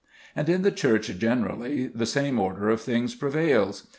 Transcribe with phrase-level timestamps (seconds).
[0.35, 3.85] And in the Church generally the same order of things prevails.